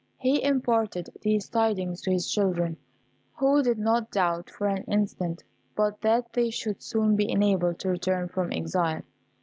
[0.17, 2.77] He imparted these tidings to his children,
[3.37, 5.43] who did not doubt for an instant
[5.75, 9.03] but that they should soon be enabled to return from exile.